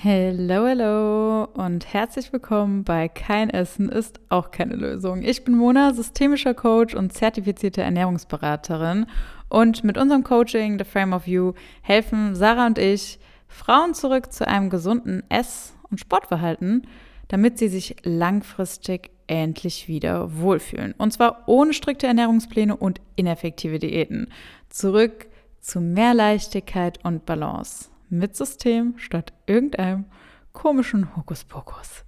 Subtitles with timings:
[0.00, 5.22] Hello, hello und herzlich willkommen bei Kein Essen ist auch keine Lösung.
[5.22, 9.06] Ich bin Mona, systemischer Coach und zertifizierte Ernährungsberaterin.
[9.48, 14.46] Und mit unserem Coaching, The Frame of You, helfen Sarah und ich Frauen zurück zu
[14.46, 16.86] einem gesunden Ess- und Sportverhalten,
[17.26, 20.94] damit sie sich langfristig endlich wieder wohlfühlen.
[20.96, 24.28] Und zwar ohne strikte Ernährungspläne und ineffektive Diäten.
[24.68, 25.26] Zurück
[25.60, 30.06] zu mehr Leichtigkeit und Balance mit System statt irgendeinem
[30.52, 32.04] komischen Hokuspokus.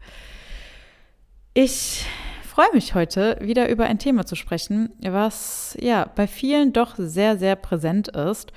[1.54, 2.06] Ich
[2.42, 7.38] freue mich heute wieder über ein Thema zu sprechen, was ja bei vielen doch sehr,
[7.38, 8.52] sehr präsent ist.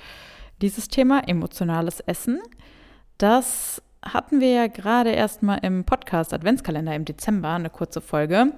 [0.62, 2.40] Dieses Thema emotionales Essen,
[3.18, 8.52] das hatten wir ja gerade erst mal im Podcast Adventskalender im Dezember, eine kurze Folge.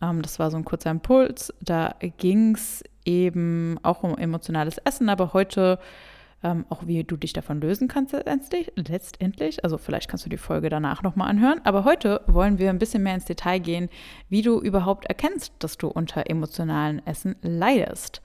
[0.00, 1.52] Ähm, das war so ein kurzer Impuls.
[1.60, 5.78] Da ging es eben auch um emotionales Essen, aber heute
[6.42, 9.64] ähm, auch wie du dich davon lösen kannst letztendlich.
[9.64, 11.60] Also vielleicht kannst du die Folge danach nochmal anhören.
[11.64, 13.88] Aber heute wollen wir ein bisschen mehr ins Detail gehen,
[14.28, 18.22] wie du überhaupt erkennst, dass du unter emotionalen Essen leidest.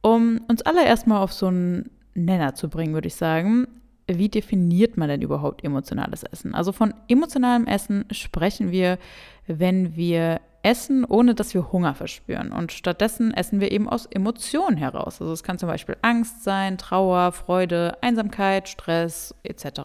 [0.00, 3.66] Um uns alle erstmal auf so einen Nenner zu bringen, würde ich sagen,
[4.06, 6.54] wie definiert man denn überhaupt emotionales Essen?
[6.54, 8.98] Also von emotionalem Essen sprechen wir,
[9.46, 12.52] wenn wir essen, ohne dass wir Hunger verspüren.
[12.52, 15.18] Und stattdessen essen wir eben aus Emotionen heraus.
[15.18, 19.80] Also es kann zum Beispiel Angst sein, Trauer, Freude, Einsamkeit, Stress etc.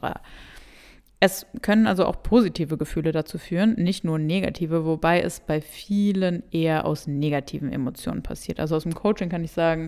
[1.21, 6.43] Es können also auch positive Gefühle dazu führen, nicht nur negative, wobei es bei vielen
[6.51, 8.59] eher aus negativen Emotionen passiert.
[8.59, 9.87] Also aus dem Coaching kann ich sagen,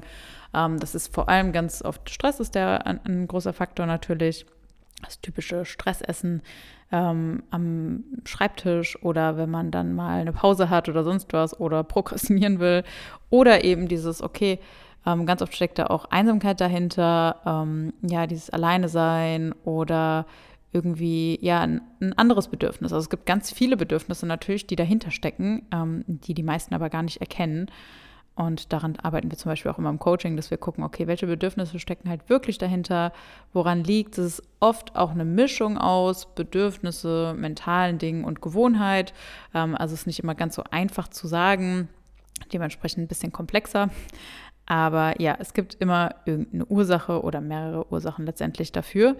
[0.54, 4.46] ähm, das ist vor allem ganz oft Stress ist der ein, ein großer Faktor natürlich.
[5.04, 6.42] Das typische Stressessen
[6.92, 11.84] ähm, am Schreibtisch oder wenn man dann mal eine Pause hat oder sonst was oder
[11.84, 12.84] prokrastinieren will.
[13.30, 14.60] Oder eben dieses, okay,
[15.06, 20.26] ähm, ganz oft steckt da auch Einsamkeit dahinter, ähm, ja, dieses Alleine sein oder
[20.72, 22.92] irgendwie ja ein, ein, anderes Bedürfnis.
[22.92, 26.90] Also es gibt ganz viele Bedürfnisse natürlich, die dahinter stecken, ähm, die die meisten aber
[26.90, 27.68] gar nicht erkennen.
[28.36, 31.26] Und daran arbeiten wir zum Beispiel auch immer im Coaching, dass wir gucken, okay, welche
[31.26, 33.14] Bedürfnisse stecken halt wirklich dahinter,
[33.54, 34.44] woran liegt es?
[34.60, 39.14] Oft auch eine Mischung aus Bedürfnisse, mentalen Dingen und Gewohnheit.
[39.54, 41.88] Ähm, also es ist nicht immer ganz so einfach zu sagen,
[42.52, 43.90] dementsprechend ein bisschen komplexer.
[44.66, 49.16] Aber ja, es gibt immer irgendeine Ursache oder mehrere Ursachen letztendlich dafür,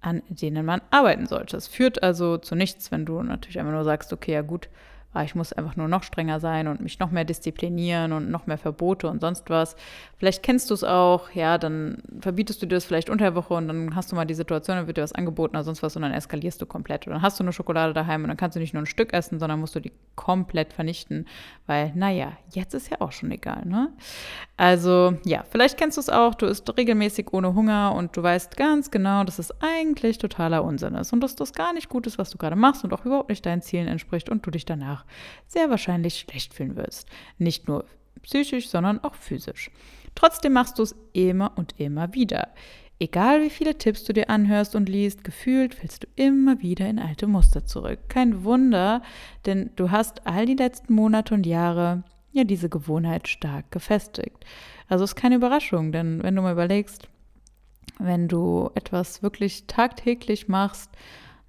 [0.00, 1.56] an denen man arbeiten sollte.
[1.56, 4.68] Es führt also zu nichts, wenn du natürlich einfach nur sagst, okay, ja gut,
[5.22, 8.58] ich muss einfach nur noch strenger sein und mich noch mehr disziplinieren und noch mehr
[8.58, 9.76] Verbote und sonst was.
[10.18, 13.54] Vielleicht kennst du es auch, ja, dann verbietest du dir das vielleicht unter der Woche
[13.54, 15.94] und dann hast du mal die Situation, dann wird dir was angeboten oder sonst was
[15.96, 17.06] und dann eskalierst du komplett.
[17.06, 19.12] Und dann hast du eine Schokolade daheim und dann kannst du nicht nur ein Stück
[19.12, 21.26] essen, sondern musst du die komplett vernichten,
[21.66, 23.92] weil, naja, jetzt ist ja auch schon egal, ne?
[24.56, 28.56] Also, ja, vielleicht kennst du es auch, du isst regelmäßig ohne Hunger und du weißt
[28.56, 32.18] ganz genau, dass es eigentlich totaler Unsinn ist und dass das gar nicht gut ist,
[32.18, 35.03] was du gerade machst und auch überhaupt nicht deinen Zielen entspricht und du dich danach
[35.46, 37.08] sehr wahrscheinlich schlecht fühlen wirst.
[37.38, 37.84] Nicht nur
[38.22, 39.70] psychisch, sondern auch physisch.
[40.14, 42.48] Trotzdem machst du es immer und immer wieder.
[43.00, 47.00] Egal wie viele Tipps du dir anhörst und liest, gefühlt fällst du immer wieder in
[47.00, 47.98] alte Muster zurück.
[48.08, 49.02] Kein Wunder,
[49.46, 54.44] denn du hast all die letzten Monate und Jahre ja diese Gewohnheit stark gefestigt.
[54.88, 57.08] Also ist keine Überraschung, denn wenn du mal überlegst,
[57.98, 60.90] wenn du etwas wirklich tagtäglich machst,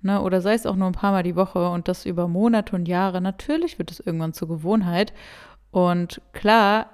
[0.06, 2.76] ne, oder sei es auch nur ein paar Mal die Woche und das über Monate
[2.76, 5.12] und Jahre, natürlich wird es irgendwann zur Gewohnheit.
[5.72, 6.92] Und klar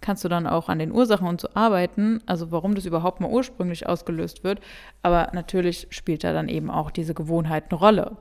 [0.00, 3.30] kannst du dann auch an den Ursachen und so arbeiten, also warum das überhaupt mal
[3.30, 4.60] ursprünglich ausgelöst wird.
[5.02, 8.16] Aber natürlich spielt da dann eben auch diese Gewohnheit eine Rolle.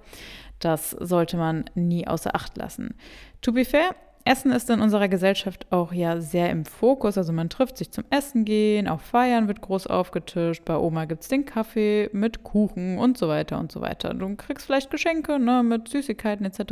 [0.59, 2.95] Das sollte man nie außer Acht lassen.
[3.41, 3.95] To be fair,
[4.29, 7.17] Essen ist in unserer Gesellschaft auch ja sehr im Fokus.
[7.17, 11.23] Also man trifft sich zum Essen gehen, auf Feiern wird groß aufgetischt, bei Oma gibt
[11.23, 14.13] es den Kaffee mit Kuchen und so weiter und so weiter.
[14.13, 16.59] Du kriegst vielleicht Geschenke ne, mit Süßigkeiten etc.
[16.59, 16.69] In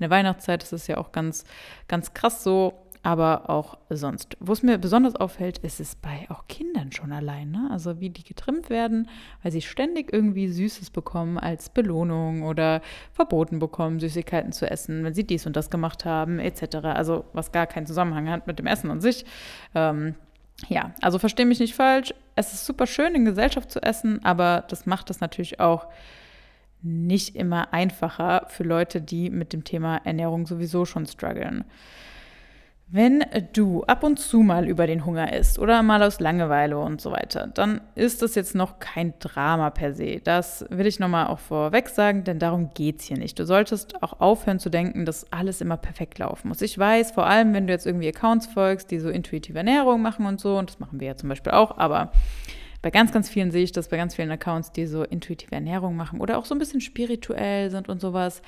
[0.00, 1.44] der Weihnachtszeit ist es ja auch ganz,
[1.86, 2.72] ganz krass so
[3.06, 4.36] aber auch sonst.
[4.40, 7.52] Wo es mir besonders auffällt, ist es bei auch Kindern schon allein.
[7.52, 7.68] Ne?
[7.70, 9.08] Also wie die getrimmt werden,
[9.44, 12.80] weil sie ständig irgendwie Süßes bekommen als Belohnung oder
[13.12, 16.78] verboten bekommen, Süßigkeiten zu essen, wenn sie dies und das gemacht haben, etc.
[16.82, 19.24] Also was gar keinen Zusammenhang hat mit dem Essen an sich.
[19.76, 20.16] Ähm,
[20.66, 22.12] ja, also verstehe mich nicht falsch.
[22.34, 25.86] Es ist super schön, in Gesellschaft zu essen, aber das macht es natürlich auch
[26.82, 31.64] nicht immer einfacher für Leute, die mit dem Thema Ernährung sowieso schon strugglen.
[32.88, 37.00] Wenn du ab und zu mal über den Hunger isst oder mal aus Langeweile und
[37.00, 40.20] so weiter, dann ist das jetzt noch kein Drama per se.
[40.22, 43.40] Das will ich nochmal auch vorweg sagen, denn darum geht es hier nicht.
[43.40, 46.62] Du solltest auch aufhören zu denken, dass alles immer perfekt laufen muss.
[46.62, 50.24] Ich weiß, vor allem, wenn du jetzt irgendwie Accounts folgst, die so intuitive Ernährung machen
[50.24, 52.12] und so, und das machen wir ja zum Beispiel auch, aber
[52.82, 55.96] bei ganz, ganz vielen sehe ich das, bei ganz vielen Accounts, die so intuitive Ernährung
[55.96, 58.42] machen oder auch so ein bisschen spirituell sind und sowas,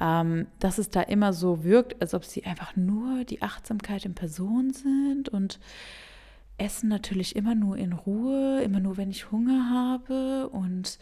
[0.00, 4.14] ähm, dass es da immer so wirkt, als ob sie einfach nur die Achtsamkeit in
[4.14, 5.60] Person sind und
[6.56, 10.98] essen natürlich immer nur in Ruhe, immer nur, wenn ich Hunger habe und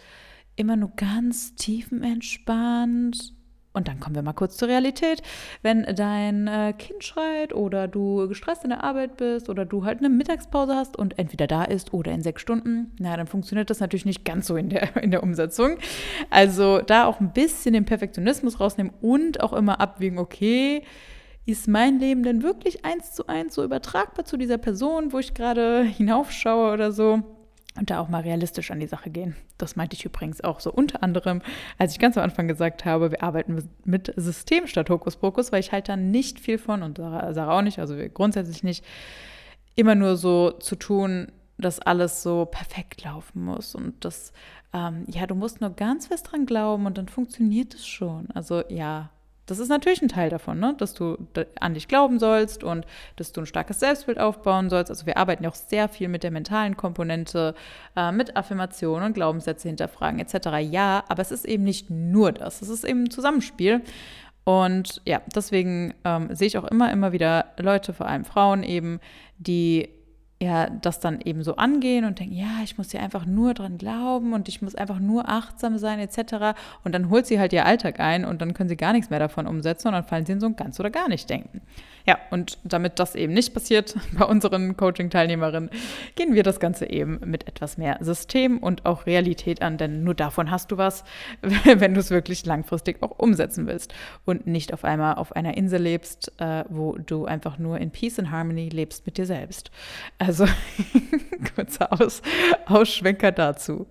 [0.56, 3.35] immer nur ganz tiefenentspannt
[3.73, 5.23] und dann kommen wir mal kurz zur Realität.
[5.63, 9.99] Wenn dein äh, Kind schreit oder du gestresst in der Arbeit bist oder du halt
[9.99, 13.81] eine Mittagspause hast und entweder da ist oder in sechs Stunden, na, dann funktioniert das
[13.81, 15.79] natürlich nicht ganz so in der, in der Umsetzung.
[16.31, 20.83] Also da auch ein bisschen den Perfektionismus rausnehmen und auch immer abwägen, okay,
[21.45, 25.35] ist mein Leben denn wirklich eins zu eins so übertragbar zu dieser Person, wo ich
[25.35, 27.23] gerade hinaufschaue oder so?
[27.79, 29.35] Und da auch mal realistisch an die Sache gehen.
[29.59, 31.43] Das meinte ich übrigens auch so unter anderem,
[31.79, 35.73] als ich ganz am Anfang gesagt habe, wir arbeiten mit System statt Hokuspokus, weil ich
[35.73, 38.85] halt da nicht viel von und Sarah auch nicht, also grundsätzlich nicht,
[39.75, 44.33] immer nur so zu tun, dass alles so perfekt laufen muss und das,
[44.73, 48.31] ähm, ja, du musst nur ganz fest dran glauben und dann funktioniert es schon.
[48.33, 49.11] Also ja,
[49.47, 50.75] das ist natürlich ein Teil davon, ne?
[50.79, 51.19] dass du
[51.59, 52.87] an dich glauben sollst und
[53.17, 54.91] dass du ein starkes Selbstbild aufbauen sollst.
[54.91, 57.55] Also wir arbeiten ja auch sehr viel mit der mentalen Komponente,
[57.97, 60.59] äh, mit Affirmationen und Glaubenssätze hinterfragen etc.
[60.71, 62.62] Ja, aber es ist eben nicht nur das.
[62.62, 63.83] Es ist eben ein Zusammenspiel.
[64.44, 69.00] Und ja, deswegen ähm, sehe ich auch immer, immer wieder Leute, vor allem Frauen eben,
[69.38, 69.88] die
[70.43, 73.79] ja, das dann eben so angehen und denken, ja, ich muss hier einfach nur dran
[73.79, 76.59] glauben und ich muss einfach nur achtsam sein etc.
[76.83, 79.21] Und dann holt sie halt ihr Alltag ein und dann können sie gar nichts mehr
[79.21, 81.61] davon umsetzen und dann fallen sie in so ein ganz oder gar nicht denken.
[82.06, 85.70] Ja, und damit das eben nicht passiert bei unseren Coaching-Teilnehmerinnen,
[86.16, 90.14] gehen wir das Ganze eben mit etwas mehr System und auch Realität an, denn nur
[90.14, 91.04] davon hast du was,
[91.43, 93.94] wenn du es wirklich langfristig auch umsetzen willst
[94.25, 98.19] und nicht auf einmal auf einer Insel lebst, äh, wo du einfach nur in Peace
[98.19, 99.70] and Harmony lebst mit dir selbst.
[100.19, 100.46] Also
[101.54, 102.22] kurzer Aus
[102.66, 103.87] Ausschwenker dazu.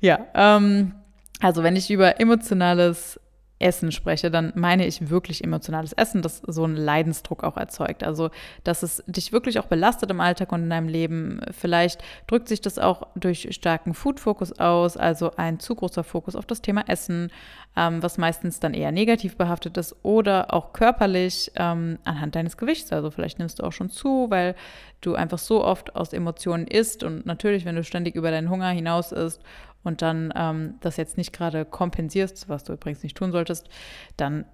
[0.00, 0.94] Ja, ähm,
[1.40, 3.20] also wenn ich über emotionales
[3.58, 8.04] Essen spreche, dann meine ich wirklich emotionales Essen, das so einen Leidensdruck auch erzeugt.
[8.04, 8.30] Also,
[8.62, 11.40] dass es dich wirklich auch belastet im Alltag und in deinem Leben.
[11.50, 16.46] Vielleicht drückt sich das auch durch starken Food-Fokus aus, also ein zu großer Fokus auf
[16.46, 17.30] das Thema Essen,
[17.76, 22.92] ähm, was meistens dann eher negativ behaftet ist oder auch körperlich ähm, anhand deines Gewichts.
[22.92, 24.54] Also, vielleicht nimmst du auch schon zu, weil
[25.00, 28.70] du einfach so oft aus Emotionen isst und natürlich, wenn du ständig über deinen Hunger
[28.70, 29.42] hinaus isst
[29.84, 33.68] und dann ähm, das jetzt nicht gerade kompensierst, was du übrigens nicht tun solltest,
[34.16, 34.44] dann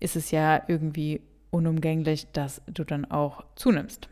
[0.00, 4.08] ist es ja irgendwie unumgänglich, dass du dann auch zunimmst.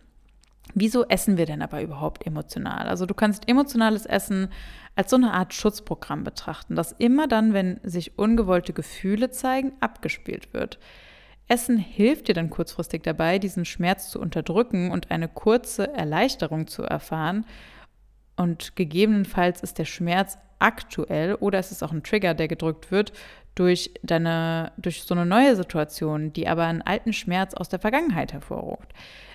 [0.74, 2.88] Wieso essen wir denn aber überhaupt emotional?
[2.88, 4.48] Also du kannst emotionales Essen
[4.96, 10.52] als so eine Art Schutzprogramm betrachten, das immer dann, wenn sich ungewollte Gefühle zeigen, abgespielt
[10.52, 10.78] wird.
[11.48, 16.82] Essen hilft dir dann kurzfristig dabei, diesen Schmerz zu unterdrücken und eine kurze Erleichterung zu
[16.82, 17.46] erfahren.
[18.36, 23.12] Und gegebenenfalls ist der Schmerz aktuell oder es ist auch ein Trigger, der gedrückt wird
[23.54, 28.32] durch deine, durch so eine neue Situation, die aber einen alten Schmerz aus der Vergangenheit
[28.32, 28.92] hervorruft.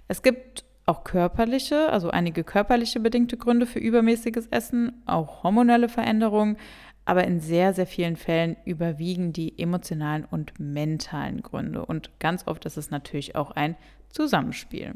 [0.08, 6.58] Es gibt auch körperliche, also einige körperliche bedingte Gründe für übermäßiges Essen, auch hormonelle Veränderungen,
[7.06, 11.86] aber in sehr, sehr vielen Fällen überwiegen die emotionalen und mentalen Gründe.
[11.86, 13.76] Und ganz oft ist es natürlich auch ein
[14.10, 14.94] Zusammenspiel.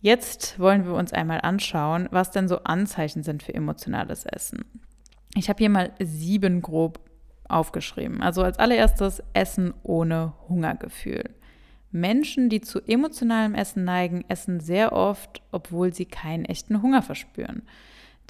[0.00, 4.64] Jetzt wollen wir uns einmal anschauen, was denn so Anzeichen sind für emotionales Essen.
[5.34, 7.00] Ich habe hier mal sieben grob
[7.48, 8.22] aufgeschrieben.
[8.22, 11.24] Also als allererstes Essen ohne Hungergefühl.
[11.92, 17.62] Menschen, die zu emotionalem Essen neigen, essen sehr oft, obwohl sie keinen echten Hunger verspüren.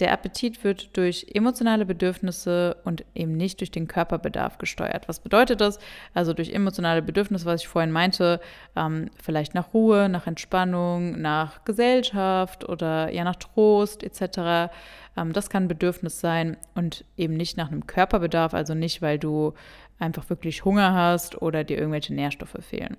[0.01, 5.09] Der Appetit wird durch emotionale Bedürfnisse und eben nicht durch den Körperbedarf gesteuert.
[5.09, 5.79] Was bedeutet das?
[6.15, 8.41] Also durch emotionale Bedürfnisse, was ich vorhin meinte,
[8.77, 14.73] ähm, vielleicht nach Ruhe, nach Entspannung, nach Gesellschaft oder ja nach Trost etc.
[15.19, 19.19] Ähm, das kann ein Bedürfnis sein und eben nicht nach einem Körperbedarf, also nicht, weil
[19.19, 19.53] du
[19.99, 22.97] einfach wirklich Hunger hast oder dir irgendwelche Nährstoffe fehlen.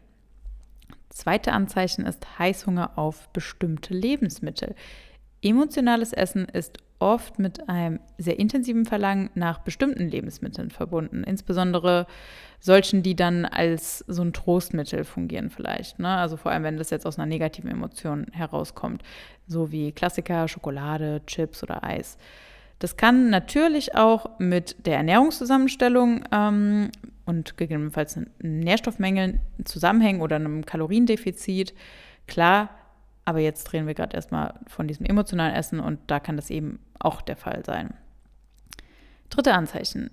[1.10, 4.76] Zweite Anzeichen ist Heißhunger auf bestimmte Lebensmittel.
[5.42, 12.06] Emotionales Essen ist oft mit einem sehr intensiven Verlangen nach bestimmten Lebensmitteln verbunden, insbesondere
[12.60, 15.98] solchen, die dann als so ein Trostmittel fungieren vielleicht.
[15.98, 16.10] Ne?
[16.10, 19.02] Also vor allem, wenn das jetzt aus einer negativen Emotion herauskommt,
[19.48, 22.20] so wie Klassiker, Schokolade, Chips oder Eis.
[22.78, 26.90] Das kann natürlich auch mit der Ernährungszusammenstellung ähm,
[27.26, 31.74] und gegebenenfalls Nährstoffmängeln zusammenhängen oder einem Kaloriendefizit.
[32.28, 32.70] Klar,
[33.26, 36.80] aber jetzt drehen wir gerade erstmal von diesem emotionalen Essen und da kann das eben
[37.00, 37.94] auch der Fall sein.
[39.30, 40.12] Dritte Anzeichen.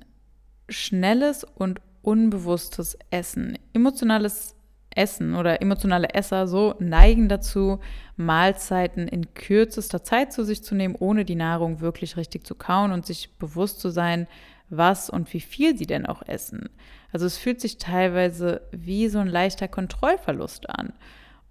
[0.68, 3.58] Schnelles und unbewusstes Essen.
[3.72, 4.54] Emotionales
[4.94, 7.80] Essen oder emotionale Esser so neigen dazu,
[8.16, 12.92] Mahlzeiten in kürzester Zeit zu sich zu nehmen, ohne die Nahrung wirklich richtig zu kauen
[12.92, 14.26] und sich bewusst zu sein,
[14.70, 16.68] was und wie viel sie denn auch essen.
[17.12, 20.92] Also es fühlt sich teilweise wie so ein leichter Kontrollverlust an.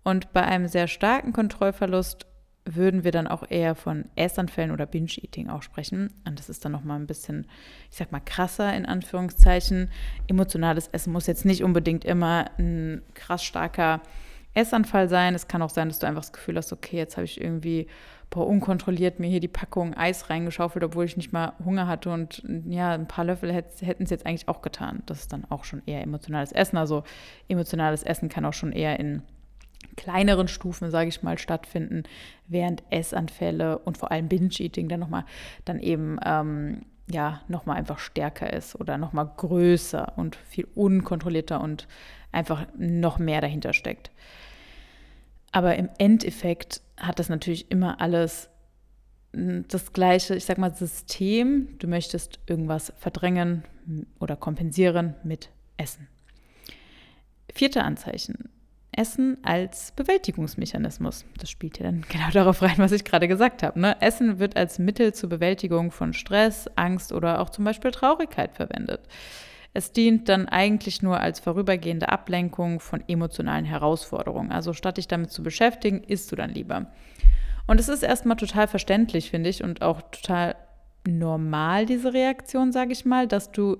[0.07, 2.27] Und bei einem sehr starken Kontrollverlust
[2.63, 6.13] würden wir dann auch eher von Essanfällen oder Binge-Eating auch sprechen.
[6.25, 7.45] Und das ist dann nochmal ein bisschen,
[7.91, 9.91] ich sag mal, krasser in Anführungszeichen.
[10.27, 13.99] Emotionales Essen muss jetzt nicht unbedingt immer ein krass starker
[14.53, 15.35] Essanfall sein.
[15.35, 17.87] Es kann auch sein, dass du einfach das Gefühl hast, okay, jetzt habe ich irgendwie
[18.29, 22.43] boah, unkontrolliert mir hier die Packung Eis reingeschaufelt, obwohl ich nicht mal Hunger hatte und
[22.65, 25.03] ja, ein paar Löffel hätten es jetzt eigentlich auch getan.
[25.05, 26.77] Das ist dann auch schon eher emotionales Essen.
[26.77, 27.03] Also
[27.49, 29.21] emotionales Essen kann auch schon eher in
[29.97, 32.03] kleineren Stufen, sage ich mal, stattfinden,
[32.47, 35.25] während Essanfälle und vor allem Binge-Eating dann nochmal
[35.65, 41.87] dann eben ähm, ja nochmal einfach stärker ist oder nochmal größer und viel unkontrollierter und
[42.31, 44.11] einfach noch mehr dahinter steckt.
[45.51, 48.49] Aber im Endeffekt hat das natürlich immer alles
[49.33, 51.77] hm, das gleiche, ich sag mal, System.
[51.79, 53.63] Du möchtest irgendwas verdrängen
[54.19, 56.07] oder kompensieren mit Essen.
[57.53, 58.49] Vierte Anzeichen.
[58.97, 61.25] Essen als Bewältigungsmechanismus.
[61.39, 63.79] Das spielt ja dann genau darauf rein, was ich gerade gesagt habe.
[63.79, 64.01] Ne?
[64.01, 69.01] Essen wird als Mittel zur Bewältigung von Stress, Angst oder auch zum Beispiel Traurigkeit verwendet.
[69.73, 74.51] Es dient dann eigentlich nur als vorübergehende Ablenkung von emotionalen Herausforderungen.
[74.51, 76.87] Also statt dich damit zu beschäftigen, isst du dann lieber.
[77.67, 80.55] Und es ist erstmal total verständlich, finde ich, und auch total
[81.07, 83.77] normal, diese Reaktion, sage ich mal, dass du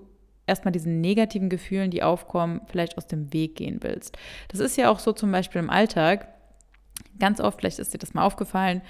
[0.48, 4.18] erstmal diesen negativen Gefühlen, die aufkommen, vielleicht aus dem Weg gehen willst.
[4.48, 6.27] Das ist ja auch so zum Beispiel im Alltag.
[7.20, 8.82] Ganz oft, vielleicht ist dir das mal aufgefallen,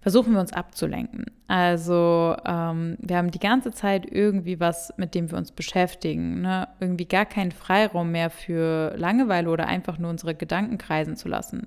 [0.00, 1.26] versuchen wir uns abzulenken.
[1.46, 6.40] Also ähm, wir haben die ganze Zeit irgendwie was, mit dem wir uns beschäftigen.
[6.40, 6.68] Ne?
[6.78, 11.66] Irgendwie gar keinen Freiraum mehr für Langeweile oder einfach nur unsere Gedanken kreisen zu lassen.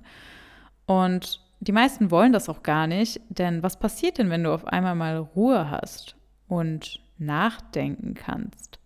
[0.86, 4.66] Und die meisten wollen das auch gar nicht, denn was passiert denn, wenn du auf
[4.66, 6.16] einmal mal Ruhe hast
[6.48, 8.78] und nachdenken kannst?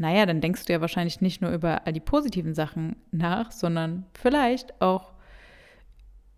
[0.00, 4.06] Naja, dann denkst du ja wahrscheinlich nicht nur über all die positiven Sachen nach, sondern
[4.14, 5.12] vielleicht auch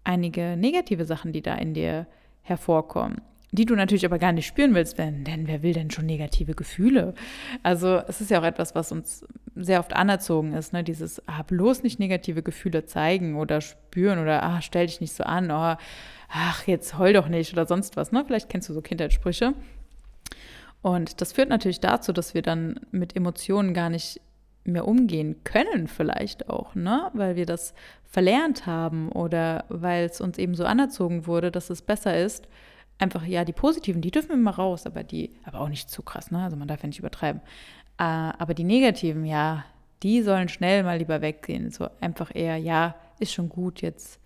[0.02, 2.09] einige negative Sachen, die da in dir
[2.40, 3.21] hervorkommen,
[3.52, 6.54] die du natürlich aber gar nicht spüren willst, denn, denn wer will denn schon negative
[6.54, 7.14] Gefühle?
[7.62, 10.83] Also es ist ja auch etwas, was uns sehr oft anerzogen ist, ne?
[10.83, 15.23] dieses, ah, bloß nicht negative Gefühle zeigen oder spüren oder, ah, stell dich nicht so
[15.23, 15.76] an, oh,
[16.28, 18.25] ach, jetzt heul doch nicht oder sonst was, ne?
[18.26, 19.54] Vielleicht kennst du so Kindheitssprüche.
[20.82, 24.20] Und das führt natürlich dazu, dass wir dann mit Emotionen gar nicht
[24.64, 27.10] mehr umgehen können, vielleicht auch, ne?
[27.14, 27.74] Weil wir das
[28.04, 32.48] verlernt haben oder weil es uns eben so anerzogen wurde, dass es besser ist.
[32.98, 36.30] Einfach, ja, die positiven, die dürfen mal raus, aber die, aber auch nicht zu krass,
[36.30, 36.44] ne?
[36.44, 37.42] Also man darf ja nicht übertreiben.
[37.98, 39.64] Äh, aber die negativen, ja,
[40.02, 41.70] die sollen schnell mal lieber weggehen.
[41.70, 44.20] So einfach eher, ja, ist schon gut, jetzt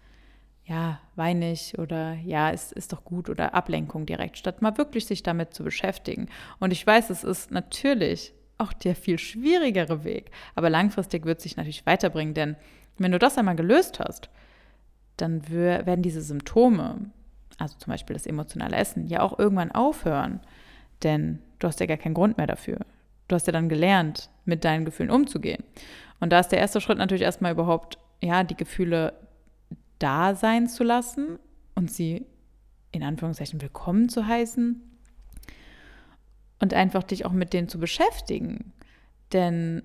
[0.66, 5.22] ja, weinig oder ja, ist, ist doch gut oder Ablenkung direkt, statt mal wirklich sich
[5.22, 6.28] damit zu beschäftigen.
[6.58, 11.44] Und ich weiß, es ist natürlich auch der viel schwierigere Weg, aber langfristig wird es
[11.44, 12.56] sich natürlich weiterbringen, denn
[12.98, 14.28] wenn du das einmal gelöst hast,
[15.18, 17.10] dann werden diese Symptome,
[17.58, 20.40] also zum Beispiel das emotionale Essen, ja auch irgendwann aufhören,
[21.02, 22.78] denn du hast ja gar keinen Grund mehr dafür.
[23.28, 25.62] Du hast ja dann gelernt, mit deinen Gefühlen umzugehen.
[26.20, 29.12] Und da ist der erste Schritt natürlich erstmal überhaupt, ja, die Gefühle
[29.98, 31.38] da sein zu lassen
[31.74, 32.26] und sie
[32.92, 34.80] in Anführungszeichen willkommen zu heißen
[36.60, 38.72] und einfach dich auch mit denen zu beschäftigen.
[39.32, 39.82] Denn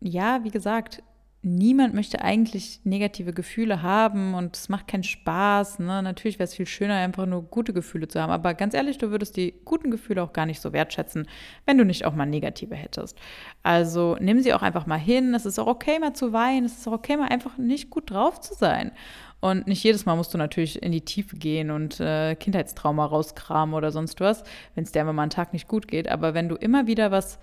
[0.00, 1.02] ja, wie gesagt,
[1.42, 5.80] niemand möchte eigentlich negative Gefühle haben und es macht keinen Spaß.
[5.80, 6.02] Ne?
[6.02, 8.30] Natürlich wäre es viel schöner, einfach nur gute Gefühle zu haben.
[8.30, 11.28] Aber ganz ehrlich, du würdest die guten Gefühle auch gar nicht so wertschätzen,
[11.66, 13.18] wenn du nicht auch mal negative hättest.
[13.64, 15.34] Also nimm sie auch einfach mal hin.
[15.34, 16.64] Es ist auch okay, mal zu weinen.
[16.64, 18.92] Es ist auch okay, mal einfach nicht gut drauf zu sein.
[19.40, 23.74] Und nicht jedes Mal musst du natürlich in die Tiefe gehen und äh, Kindheitstrauma rauskramen
[23.74, 24.44] oder sonst was,
[24.76, 26.06] wenn es dir einfach mal einen Tag nicht gut geht.
[26.08, 27.40] Aber wenn du immer wieder was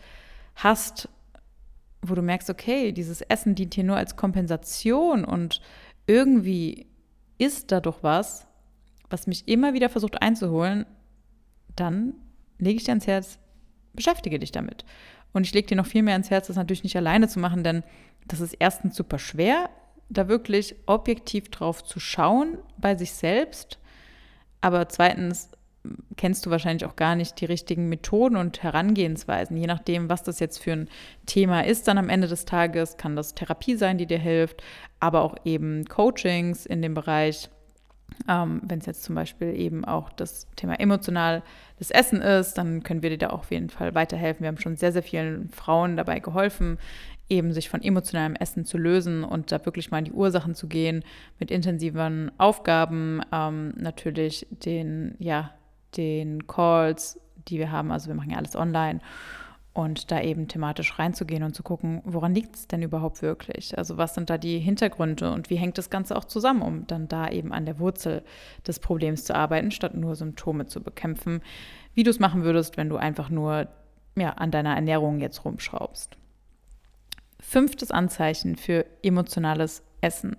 [0.55, 1.09] hast,
[2.01, 5.61] wo du merkst, okay, dieses Essen dient hier nur als Kompensation und
[6.07, 6.87] irgendwie
[7.37, 8.47] ist da doch was,
[9.09, 10.85] was mich immer wieder versucht einzuholen,
[11.75, 12.13] dann
[12.57, 13.39] lege ich dir ans Herz,
[13.93, 14.85] beschäftige dich damit.
[15.33, 17.63] Und ich lege dir noch viel mehr ans Herz, das natürlich nicht alleine zu machen,
[17.63, 17.83] denn
[18.27, 19.69] das ist erstens super schwer,
[20.09, 23.79] da wirklich objektiv drauf zu schauen bei sich selbst.
[24.61, 25.51] Aber zweitens
[26.17, 29.57] kennst du wahrscheinlich auch gar nicht die richtigen Methoden und Herangehensweisen.
[29.57, 30.89] Je nachdem, was das jetzt für ein
[31.25, 34.63] Thema ist, dann am Ende des Tages kann das Therapie sein, die dir hilft,
[34.99, 37.49] aber auch eben Coachings in dem Bereich
[38.27, 41.43] Ähm, Wenn es jetzt zum Beispiel eben auch das Thema emotional
[41.77, 44.41] das Essen ist, dann können wir dir da auch auf jeden Fall weiterhelfen.
[44.41, 46.79] Wir haben schon sehr, sehr vielen Frauen dabei geholfen,
[47.29, 50.67] eben sich von emotionalem Essen zu lösen und da wirklich mal in die Ursachen zu
[50.67, 51.03] gehen
[51.39, 55.51] mit intensiven Aufgaben, ähm, natürlich den, ja,
[55.97, 57.91] den Calls, die wir haben.
[57.91, 58.99] Also wir machen ja alles online
[59.73, 63.77] und da eben thematisch reinzugehen und zu gucken, woran liegt es denn überhaupt wirklich?
[63.77, 67.07] Also was sind da die Hintergründe und wie hängt das Ganze auch zusammen, um dann
[67.07, 68.23] da eben an der Wurzel
[68.67, 71.41] des Problems zu arbeiten, statt nur Symptome zu bekämpfen,
[71.93, 73.67] wie du es machen würdest, wenn du einfach nur
[74.17, 76.17] ja, an deiner Ernährung jetzt rumschraubst.
[77.39, 80.35] Fünftes Anzeichen für emotionales Essen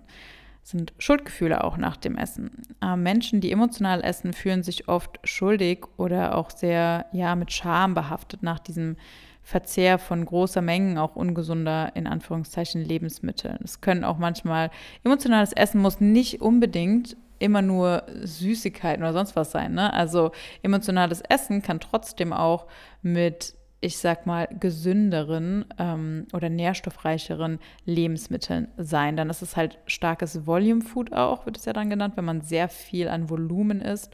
[0.63, 2.51] sind Schuldgefühle auch nach dem Essen.
[2.81, 7.93] Äh, Menschen, die emotional essen, fühlen sich oft schuldig oder auch sehr ja mit Scham
[7.93, 8.95] behaftet nach diesem
[9.43, 13.57] Verzehr von großer Mengen auch ungesunder in Anführungszeichen Lebensmittel.
[13.63, 14.69] Es können auch manchmal
[15.03, 19.73] emotionales Essen muss nicht unbedingt immer nur Süßigkeiten oder sonst was sein.
[19.73, 19.91] Ne?
[19.91, 22.67] Also emotionales Essen kann trotzdem auch
[23.01, 29.17] mit ich sag mal, gesünderen ähm, oder nährstoffreicheren Lebensmitteln sein.
[29.17, 32.41] Dann ist es halt starkes Volume Food auch, wird es ja dann genannt, wenn man
[32.41, 34.13] sehr viel an Volumen isst.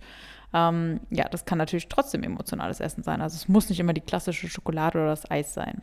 [0.53, 3.21] Ähm, ja, das kann natürlich trotzdem emotionales Essen sein.
[3.21, 5.81] Also es muss nicht immer die klassische Schokolade oder das Eis sein.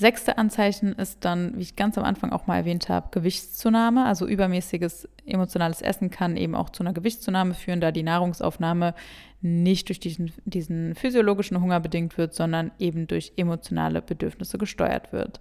[0.00, 4.06] Sechste Anzeichen ist dann, wie ich ganz am Anfang auch mal erwähnt habe, Gewichtszunahme.
[4.06, 8.94] Also übermäßiges emotionales Essen kann eben auch zu einer Gewichtszunahme führen, da die Nahrungsaufnahme
[9.42, 15.38] nicht durch diesen, diesen physiologischen Hunger bedingt wird, sondern eben durch emotionale Bedürfnisse gesteuert wird.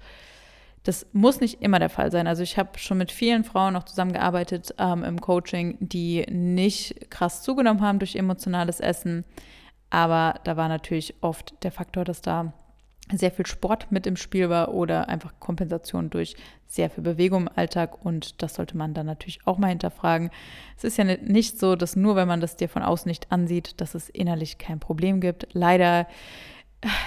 [0.84, 2.28] Das muss nicht immer der Fall sein.
[2.28, 7.44] Also ich habe schon mit vielen Frauen auch zusammengearbeitet ähm, im Coaching, die nicht krass
[7.44, 9.24] zugenommen haben durch emotionales Essen.
[9.90, 12.52] Aber da war natürlich oft der Faktor, dass da
[13.18, 16.36] sehr viel Sport mit im Spiel war oder einfach Kompensation durch
[16.68, 20.30] sehr viel Bewegung im Alltag und das sollte man dann natürlich auch mal hinterfragen.
[20.78, 23.82] Es ist ja nicht so, dass nur wenn man das dir von außen nicht ansieht,
[23.82, 25.48] dass es innerlich kein Problem gibt.
[25.54, 26.08] Leider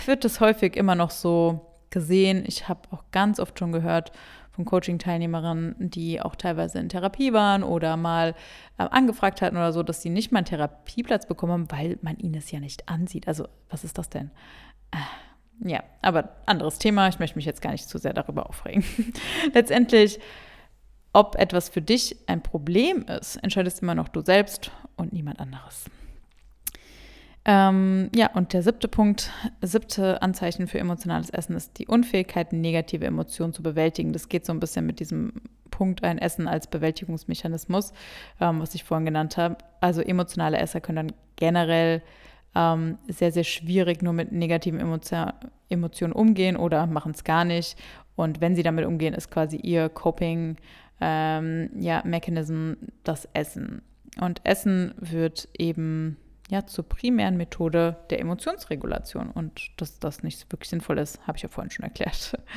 [0.06, 2.44] wird das häufig immer noch so gesehen.
[2.46, 4.10] Ich habe auch ganz oft schon gehört
[4.50, 8.34] von Coaching-Teilnehmerinnen, die auch teilweise in Therapie waren oder mal
[8.76, 12.18] äh, angefragt hatten oder so, dass sie nicht mal einen Therapieplatz bekommen haben, weil man
[12.18, 13.28] ihnen es ja nicht ansieht.
[13.28, 14.30] Also was ist das denn?
[14.90, 14.98] Äh
[15.60, 17.08] ja, aber anderes Thema.
[17.08, 18.84] Ich möchte mich jetzt gar nicht zu sehr darüber aufregen.
[19.54, 20.18] Letztendlich,
[21.12, 25.84] ob etwas für dich ein Problem ist, entscheidest immer noch du selbst und niemand anderes.
[27.44, 29.30] Ähm, ja, und der siebte Punkt,
[29.62, 34.12] siebte Anzeichen für emotionales Essen ist die Unfähigkeit, negative Emotionen zu bewältigen.
[34.12, 35.32] Das geht so ein bisschen mit diesem
[35.70, 37.92] Punkt ein Essen als Bewältigungsmechanismus,
[38.40, 39.58] ähm, was ich vorhin genannt habe.
[39.80, 42.02] Also emotionale Esser können dann generell
[42.54, 45.32] ähm, sehr, sehr schwierig nur mit negativen Emotion,
[45.68, 47.78] Emotionen umgehen oder machen es gar nicht.
[48.14, 50.56] Und wenn sie damit umgehen, ist quasi ihr Coping
[51.00, 52.02] ähm, ja,
[53.04, 53.82] das Essen.
[54.20, 56.18] Und Essen wird eben
[56.50, 59.30] ja zur primären Methode der Emotionsregulation.
[59.30, 62.38] Und dass das nicht wirklich sinnvoll ist, habe ich ja vorhin schon erklärt.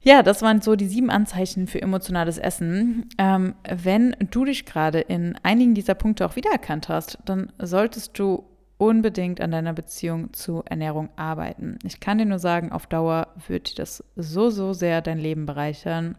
[0.00, 3.08] Ja, das waren so die sieben Anzeichen für emotionales Essen.
[3.18, 8.44] Ähm, wenn du dich gerade in einigen dieser Punkte auch wiedererkannt hast, dann solltest du
[8.78, 11.80] unbedingt an deiner Beziehung zu Ernährung arbeiten.
[11.82, 15.46] Ich kann dir nur sagen, auf Dauer wird dir das so, so sehr dein Leben
[15.46, 16.16] bereichern.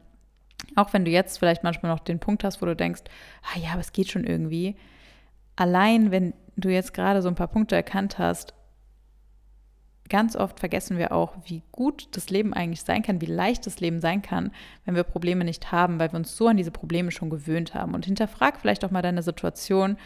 [0.75, 3.03] Auch wenn du jetzt vielleicht manchmal noch den Punkt hast, wo du denkst,
[3.43, 4.75] ah ja, aber es geht schon irgendwie.
[5.55, 8.53] Allein wenn du jetzt gerade so ein paar Punkte erkannt hast,
[10.09, 13.79] ganz oft vergessen wir auch, wie gut das Leben eigentlich sein kann, wie leicht das
[13.79, 14.51] Leben sein kann,
[14.85, 17.93] wenn wir Probleme nicht haben, weil wir uns so an diese Probleme schon gewöhnt haben.
[17.93, 19.97] Und hinterfrag vielleicht auch mal deine Situation,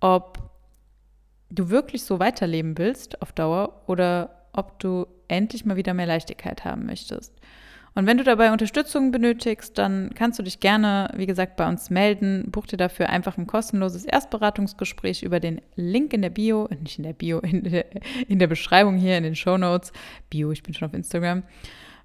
[0.00, 0.38] ob
[1.50, 6.64] du wirklich so weiterleben willst auf Dauer oder ob du endlich mal wieder mehr Leichtigkeit
[6.64, 7.34] haben möchtest.
[7.98, 11.90] Und wenn du dabei Unterstützung benötigst, dann kannst du dich gerne, wie gesagt, bei uns
[11.90, 12.48] melden.
[12.48, 16.98] Buch dir dafür einfach ein kostenloses Erstberatungsgespräch über den Link in der Bio, äh, nicht
[16.98, 17.86] in der Bio, in der,
[18.28, 19.92] in der Beschreibung hier in den Show Notes.
[20.30, 21.42] Bio, ich bin schon auf Instagram.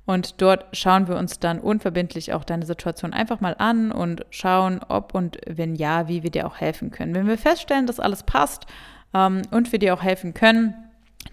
[0.08, 4.82] Und dort schauen wir uns dann unverbindlich auch deine Situation einfach mal an und schauen,
[4.88, 7.14] ob und wenn ja, wie wir dir auch helfen können.
[7.14, 8.66] Wenn wir feststellen, dass alles passt
[9.14, 10.74] ähm, und wir dir auch helfen können,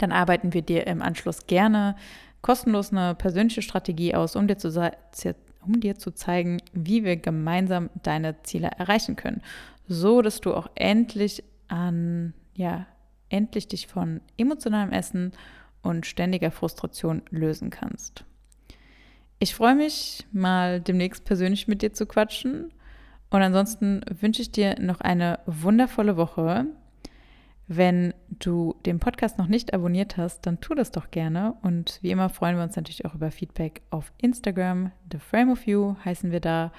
[0.01, 1.97] dann arbeiten wir dir im Anschluss gerne
[2.43, 4.71] kostenlos eine persönliche Strategie aus, um dir zu,
[5.65, 9.43] um dir zu zeigen, wie wir gemeinsam deine Ziele erreichen können,
[9.87, 12.87] so dass du auch endlich an, ja,
[13.29, 15.33] endlich dich von emotionalem Essen
[15.83, 18.25] und ständiger Frustration lösen kannst.
[19.39, 22.73] Ich freue mich, mal demnächst persönlich mit dir zu quatschen.
[23.31, 26.67] Und ansonsten wünsche ich dir noch eine wundervolle Woche.
[27.73, 31.55] Wenn du den Podcast noch nicht abonniert hast, dann tu das doch gerne.
[31.63, 34.91] Und wie immer freuen wir uns natürlich auch über Feedback auf Instagram.
[35.13, 36.73] The Frame of You heißen wir da.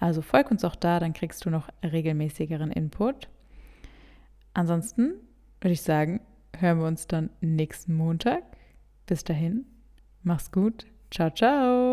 [0.00, 3.28] Also folg uns auch da, dann kriegst du noch regelmäßigeren Input.
[4.52, 5.12] Ansonsten
[5.60, 6.20] würde ich sagen,
[6.58, 8.42] hören wir uns dann nächsten Montag.
[9.06, 9.64] Bis dahin,
[10.24, 10.86] mach's gut.
[11.12, 11.91] Ciao, ciao.